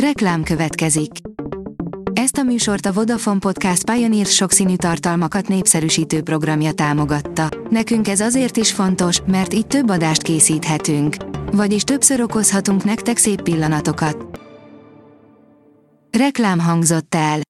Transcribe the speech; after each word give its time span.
Reklám 0.00 0.42
következik. 0.42 1.10
Ezt 2.12 2.36
a 2.36 2.42
műsort 2.42 2.86
a 2.86 2.92
Vodafone 2.92 3.38
Podcast 3.38 3.90
Pioneer 3.90 4.26
sokszínű 4.26 4.76
tartalmakat 4.76 5.48
népszerűsítő 5.48 6.22
programja 6.22 6.72
támogatta. 6.72 7.48
Nekünk 7.70 8.08
ez 8.08 8.20
azért 8.20 8.56
is 8.56 8.72
fontos, 8.72 9.20
mert 9.26 9.54
így 9.54 9.66
több 9.66 9.90
adást 9.90 10.22
készíthetünk. 10.22 11.16
Vagyis 11.52 11.82
többször 11.82 12.20
okozhatunk 12.20 12.84
nektek 12.84 13.16
szép 13.16 13.42
pillanatokat. 13.42 14.40
Reklám 16.18 16.58
hangzott 16.60 17.14
el. 17.14 17.40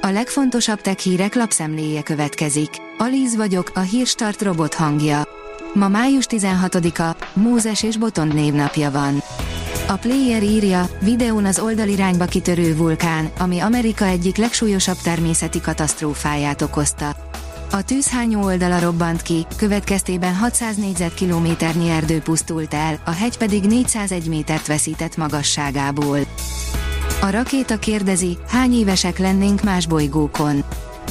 A 0.00 0.08
legfontosabb 0.08 0.80
tech 0.80 0.98
hírek 0.98 1.34
lapszemléje 1.34 2.02
következik. 2.02 2.70
Alíz 2.98 3.36
vagyok, 3.36 3.70
a 3.74 3.80
hírstart 3.80 4.42
robot 4.42 4.74
hangja. 4.74 5.22
Ma 5.74 5.88
május 5.88 6.24
16-a, 6.28 7.16
Mózes 7.32 7.82
és 7.82 7.96
Botond 7.96 8.34
névnapja 8.34 8.90
van. 8.90 9.22
A 9.88 9.96
player 9.96 10.42
írja, 10.42 10.88
videón 11.00 11.44
az 11.44 11.58
oldalirányba 11.58 12.24
kitörő 12.24 12.76
vulkán, 12.76 13.30
ami 13.38 13.58
Amerika 13.58 14.04
egyik 14.04 14.36
legsúlyosabb 14.36 14.96
természeti 15.02 15.60
katasztrófáját 15.60 16.62
okozta. 16.62 17.16
A 17.70 17.82
tűzhányó 17.82 18.42
oldala 18.42 18.80
robbant 18.80 19.22
ki, 19.22 19.46
következtében 19.56 20.34
600 20.34 20.76
négyzetkilométernyi 20.76 21.88
erdő 21.88 22.20
pusztult 22.20 22.74
el, 22.74 22.98
a 23.04 23.10
hegy 23.10 23.38
pedig 23.38 23.64
401 23.64 24.28
métert 24.28 24.66
veszített 24.66 25.16
magasságából. 25.16 26.18
A 27.20 27.30
rakéta 27.30 27.78
kérdezi, 27.78 28.38
hány 28.48 28.72
évesek 28.72 29.18
lennénk 29.18 29.62
más 29.62 29.86
bolygókon. 29.86 30.64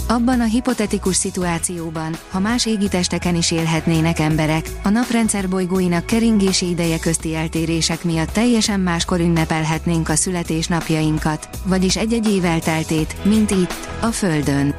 Abban 0.07 0.41
a 0.41 0.43
hipotetikus 0.43 1.15
szituációban, 1.15 2.15
ha 2.29 2.39
más 2.39 2.65
égitesteken 2.65 3.35
is 3.35 3.51
élhetnének 3.51 4.19
emberek, 4.19 4.69
a 4.83 4.89
naprendszer 4.89 5.49
bolygóinak 5.49 6.05
keringési 6.05 6.69
ideje 6.69 6.99
közti 6.99 7.35
eltérések 7.35 8.03
miatt 8.03 8.29
teljesen 8.29 8.79
máskor 8.79 9.19
ünnepelhetnénk 9.19 10.09
a 10.09 10.15
születésnapjainkat, 10.15 11.49
vagyis 11.63 11.95
egy-egy 11.95 12.29
év 12.29 12.45
elteltét, 12.45 13.15
mint 13.23 13.51
itt, 13.51 13.89
a 14.01 14.07
Földön. 14.07 14.75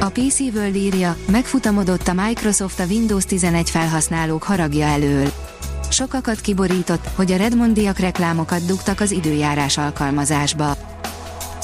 A 0.00 0.08
PC 0.08 0.40
World 0.40 0.74
írja, 0.74 1.16
megfutamodott 1.30 2.08
a 2.08 2.12
Microsoft 2.12 2.80
a 2.80 2.84
Windows 2.84 3.24
11 3.24 3.70
felhasználók 3.70 4.42
haragja 4.42 4.86
elől. 4.86 5.32
Sokakat 5.90 6.40
kiborított, 6.40 7.08
hogy 7.14 7.32
a 7.32 7.36
Redmondiak 7.36 7.98
reklámokat 7.98 8.66
dugtak 8.66 9.00
az 9.00 9.10
időjárás 9.10 9.78
alkalmazásba. 9.78 10.97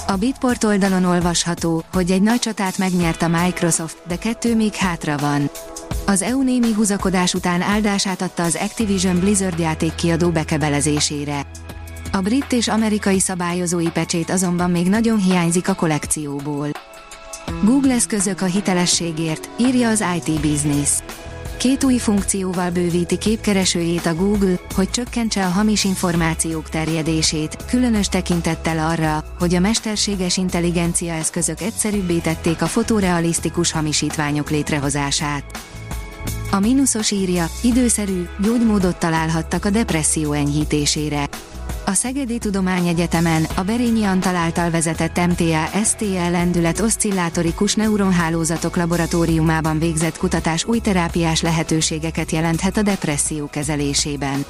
A 0.07 0.17
Bitport 0.17 0.65
oldalon 0.65 1.05
olvasható, 1.05 1.85
hogy 1.93 2.11
egy 2.11 2.23
nagy 2.23 2.39
csatát 2.39 2.79
megnyert 2.79 3.23
a 3.23 3.29
Microsoft, 3.29 3.97
de 4.07 4.17
kettő 4.17 4.57
még 4.57 4.75
hátra 4.75 5.17
van. 5.17 5.51
Az 6.07 6.23
EU 6.23 6.43
némi 6.43 6.73
húzakodás 6.73 7.35
után 7.35 7.63
áldását 7.63 8.23
adta 8.23 8.43
az 8.43 8.59
Activision 8.61 9.21
Blizzard 9.21 9.59
játékkiadó 9.59 10.31
bekebelezésére. 10.31 11.47
A 12.13 12.21
brit 12.21 12.53
és 12.53 12.69
amerikai 12.69 13.19
szabályozói 13.19 13.91
pecsét 13.91 14.31
azonban 14.31 14.71
még 14.71 14.89
nagyon 14.89 15.19
hiányzik 15.19 15.69
a 15.69 15.75
kollekcióból. 15.75 16.69
Google 17.63 17.95
eszközök 17.95 18.41
a 18.41 18.47
hitelességért, 18.47 19.49
írja 19.57 19.89
az 19.89 20.05
IT 20.17 20.41
Business. 20.41 20.91
Két 21.59 21.85
új 21.85 21.99
funkcióval 21.99 22.71
bővíti 22.71 23.19
képkeresőjét 23.19 24.07
a 24.07 24.15
Google, 24.15 24.55
hogy 24.75 24.91
csökkentse 24.91 25.47
a 25.47 25.49
hamis 25.49 25.85
információk 25.85 26.69
terjedését, 26.69 27.57
különös 27.71 28.09
tekintettel 28.09 28.91
arra, 28.91 29.25
hogy 29.39 29.55
a 29.55 29.61
mesterséges 29.61 30.37
intelligencia 30.37 31.13
eszközök 31.13 31.61
egyszerűbbé 31.61 32.19
tették 32.19 32.63
a 32.63 32.67
fotorealisztikus 32.67 33.73
hamisítványok 33.73 34.51
létrehozását. 34.51 35.45
A 36.51 36.59
mínuszos 36.59 37.11
írja, 37.11 37.47
időszerű, 37.63 38.27
gyógymódot 38.39 38.97
találhattak 38.97 39.65
a 39.65 39.71
depresszió 39.71 40.33
enyhítésére. 40.33 41.29
A 41.87 41.93
Szegedi 41.93 42.39
Tudományegyetemen 42.39 43.47
a 43.55 43.63
Berényi 43.63 44.05
Antal 44.05 44.35
által 44.37 44.71
vezetett 44.71 45.27
MTA-STL 45.27 46.31
lendület 46.31 46.81
oszcillátorikus 46.81 47.75
neuronhálózatok 47.75 48.77
laboratóriumában 48.77 49.79
végzett 49.79 50.19
kutatás 50.19 50.65
új 50.65 50.79
terápiás 50.79 51.43
lehetőségeket 51.43 52.31
jelenthet 52.31 52.77
a 52.77 52.83
depresszió 52.83 53.47
kezelésében. 53.47 54.45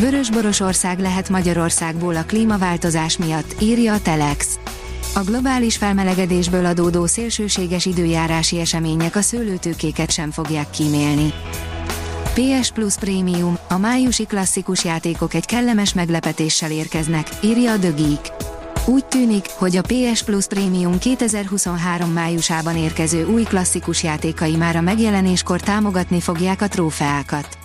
Vörösboros 0.00 0.60
ország 0.60 0.98
lehet 0.98 1.28
Magyarországból 1.28 2.16
a 2.16 2.24
klímaváltozás 2.24 3.16
miatt, 3.16 3.54
írja 3.60 3.92
a 3.92 4.00
Telex. 4.00 4.58
A 5.14 5.20
globális 5.20 5.76
felmelegedésből 5.76 6.66
adódó 6.66 7.06
szélsőséges 7.06 7.86
időjárási 7.86 8.60
események 8.60 9.16
a 9.16 9.20
szőlőtőkéket 9.20 10.10
sem 10.10 10.30
fogják 10.30 10.70
kímélni. 10.70 11.32
PS 12.38 12.70
Plus 12.70 12.94
Premium, 12.94 13.58
a 13.68 13.78
májusi 13.78 14.24
klasszikus 14.24 14.84
játékok 14.84 15.34
egy 15.34 15.46
kellemes 15.46 15.94
meglepetéssel 15.94 16.70
érkeznek, 16.70 17.28
írja 17.42 17.72
a 17.72 17.78
The 17.78 17.90
Geek. 17.90 18.32
Úgy 18.86 19.06
tűnik, 19.06 19.46
hogy 19.50 19.76
a 19.76 19.82
PS 19.82 20.22
Plus 20.22 20.46
Premium 20.46 20.98
2023 20.98 22.10
májusában 22.10 22.76
érkező 22.76 23.26
új 23.26 23.42
klasszikus 23.42 24.02
játékai 24.02 24.56
már 24.56 24.76
a 24.76 24.80
megjelenéskor 24.80 25.60
támogatni 25.60 26.20
fogják 26.20 26.62
a 26.62 26.68
trófeákat. 26.68 27.58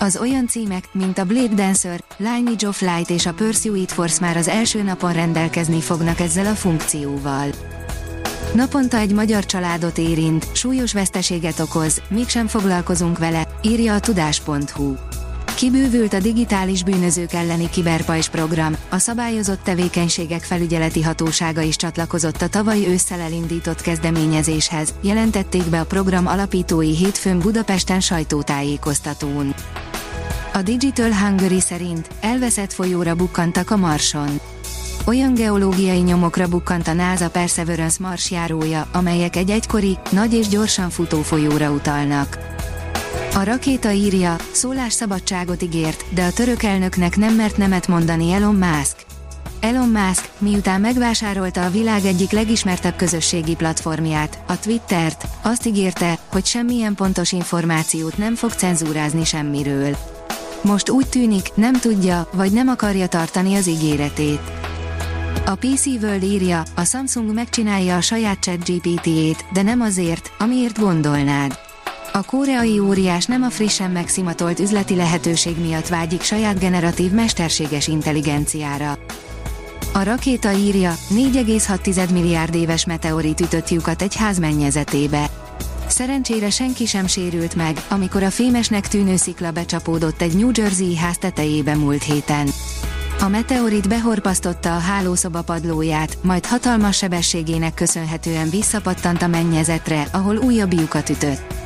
Az 0.00 0.16
olyan 0.16 0.46
címek, 0.46 0.84
mint 0.92 1.18
a 1.18 1.24
Blade 1.24 1.54
Dancer, 1.54 2.04
Lineage 2.16 2.68
of 2.68 2.80
Light 2.80 3.10
és 3.10 3.26
a 3.26 3.34
Pursuit 3.34 3.92
Force 3.92 4.20
már 4.20 4.36
az 4.36 4.48
első 4.48 4.82
napon 4.82 5.12
rendelkezni 5.12 5.80
fognak 5.80 6.20
ezzel 6.20 6.46
a 6.46 6.54
funkcióval. 6.54 7.48
Naponta 8.54 8.96
egy 8.96 9.12
magyar 9.12 9.46
családot 9.46 9.98
érint, 9.98 10.46
súlyos 10.52 10.92
veszteséget 10.92 11.58
okoz, 11.58 12.02
mégsem 12.08 12.46
foglalkozunk 12.46 13.18
vele, 13.18 13.45
írja 13.66 13.94
a 13.94 14.00
tudás.hu. 14.00 14.94
Kibővült 15.56 16.12
a 16.12 16.18
digitális 16.18 16.82
bűnözők 16.82 17.32
elleni 17.32 17.70
kiberpajs 17.70 18.28
program, 18.28 18.76
a 18.88 18.98
szabályozott 18.98 19.62
tevékenységek 19.62 20.42
felügyeleti 20.42 21.02
hatósága 21.02 21.60
is 21.60 21.76
csatlakozott 21.76 22.42
a 22.42 22.48
tavaly 22.48 22.86
ősszel 22.86 23.20
elindított 23.20 23.80
kezdeményezéshez, 23.80 24.94
jelentették 25.00 25.64
be 25.64 25.80
a 25.80 25.86
program 25.86 26.26
alapítói 26.26 26.96
hétfőn 26.96 27.38
Budapesten 27.38 28.00
sajtótájékoztatón. 28.00 29.54
A 30.52 30.62
Digital 30.62 31.12
Hungary 31.12 31.60
szerint 31.60 32.08
elveszett 32.20 32.72
folyóra 32.72 33.14
bukkantak 33.14 33.70
a 33.70 33.76
Marson 33.76 34.40
olyan 35.06 35.34
geológiai 35.34 35.98
nyomokra 35.98 36.48
bukkant 36.48 36.88
a 36.88 36.92
NASA 36.92 37.30
Perseverance 37.30 37.96
marsjárója, 38.00 38.88
amelyek 38.92 39.36
egy 39.36 39.50
egykori, 39.50 39.98
nagy 40.10 40.34
és 40.34 40.48
gyorsan 40.48 40.90
futó 40.90 41.22
folyóra 41.22 41.70
utalnak. 41.70 42.38
A 43.36 43.44
rakéta 43.44 43.90
írja, 43.90 44.36
szólásszabadságot 44.52 45.62
ígért, 45.62 46.04
de 46.14 46.24
a 46.24 46.32
török 46.32 46.62
elnöknek 46.62 47.16
nem 47.16 47.34
mert 47.34 47.56
nemet 47.56 47.88
mondani 47.88 48.32
Elon 48.32 48.54
Musk. 48.54 48.96
Elon 49.60 49.88
Musk, 49.88 50.28
miután 50.38 50.80
megvásárolta 50.80 51.64
a 51.64 51.70
világ 51.70 52.04
egyik 52.04 52.30
legismertebb 52.30 52.96
közösségi 52.96 53.54
platformját, 53.54 54.38
a 54.46 54.58
Twittert, 54.58 55.24
azt 55.42 55.66
ígérte, 55.66 56.18
hogy 56.32 56.46
semmilyen 56.46 56.94
pontos 56.94 57.32
információt 57.32 58.18
nem 58.18 58.34
fog 58.34 58.50
cenzúrázni 58.50 59.24
semmiről. 59.24 59.96
Most 60.62 60.90
úgy 60.90 61.08
tűnik, 61.08 61.54
nem 61.54 61.72
tudja, 61.72 62.28
vagy 62.32 62.52
nem 62.52 62.68
akarja 62.68 63.06
tartani 63.06 63.54
az 63.54 63.66
ígéretét. 63.66 64.40
A 65.46 65.54
PC 65.54 65.86
World 65.86 66.22
írja, 66.22 66.62
a 66.74 66.84
Samsung 66.84 67.34
megcsinálja 67.34 67.96
a 67.96 68.00
saját 68.00 68.42
chat 68.42 68.70
GPT-ét, 68.70 69.44
de 69.52 69.62
nem 69.62 69.80
azért, 69.80 70.30
amiért 70.38 70.78
gondolnád. 70.78 71.65
A 72.16 72.22
koreai 72.22 72.78
óriás 72.78 73.24
nem 73.24 73.42
a 73.42 73.50
frissen 73.50 73.90
megszimatolt 73.90 74.60
üzleti 74.60 74.94
lehetőség 74.94 75.56
miatt 75.60 75.88
vágyik 75.88 76.22
saját 76.22 76.58
generatív 76.58 77.10
mesterséges 77.10 77.88
intelligenciára. 77.88 78.98
A 79.92 80.02
rakéta 80.02 80.52
írja, 80.52 80.94
4,6 81.10 82.12
milliárd 82.12 82.54
éves 82.54 82.86
meteorit 82.86 83.40
ütött 83.40 83.68
lyukat 83.68 84.02
egy 84.02 84.16
ház 84.16 84.38
mennyezetébe. 84.38 85.30
Szerencsére 85.86 86.50
senki 86.50 86.86
sem 86.86 87.06
sérült 87.06 87.54
meg, 87.54 87.76
amikor 87.88 88.22
a 88.22 88.30
fémesnek 88.30 88.88
tűnő 88.88 89.16
szikla 89.16 89.50
becsapódott 89.50 90.20
egy 90.20 90.36
New 90.36 90.50
Jersey 90.54 90.96
ház 90.96 91.18
tetejébe 91.18 91.74
múlt 91.74 92.02
héten. 92.02 92.48
A 93.20 93.28
meteorit 93.28 93.88
behorpasztotta 93.88 94.74
a 94.74 94.78
hálószoba 94.78 95.42
padlóját, 95.42 96.18
majd 96.22 96.46
hatalmas 96.46 96.96
sebességének 96.96 97.74
köszönhetően 97.74 98.50
visszapattant 98.50 99.22
a 99.22 99.26
mennyezetre, 99.26 100.06
ahol 100.12 100.36
újabb 100.36 100.72
lyukat 100.72 101.08
ütött. 101.08 101.65